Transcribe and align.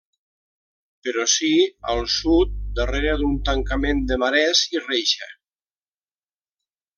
Però 1.07 1.25
sí 1.33 1.49
al 1.93 2.01
sud 2.13 2.55
darrere 2.79 3.11
d'un 3.21 3.37
tancament 3.51 4.01
de 4.13 4.19
marès 4.25 4.63
i 4.79 4.83
reixa. 4.87 5.31